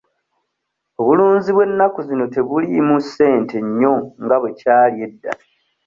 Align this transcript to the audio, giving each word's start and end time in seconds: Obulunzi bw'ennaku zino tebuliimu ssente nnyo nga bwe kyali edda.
Obulunzi 0.99 1.49
bw'ennaku 1.53 1.99
zino 2.07 2.25
tebuliimu 2.33 2.95
ssente 3.05 3.57
nnyo 3.65 3.93
nga 4.23 4.35
bwe 4.41 4.51
kyali 4.59 4.97
edda. 5.07 5.31